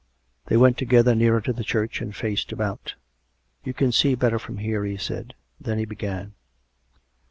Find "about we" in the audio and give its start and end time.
2.51-3.71